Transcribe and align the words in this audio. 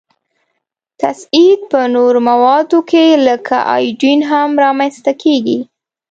تصعید 1.01 1.59
په 1.71 1.81
نورو 1.95 2.19
موادو 2.29 2.79
کې 2.89 3.05
لکه 3.27 3.57
ایودین 3.75 4.19
هم 4.31 4.49
را 4.61 4.69
منځ 4.79 4.95
ته 5.05 5.11
کیږي. 5.23 5.59